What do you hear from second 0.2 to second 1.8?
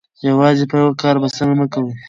یوازې په یوه کار بسنه مه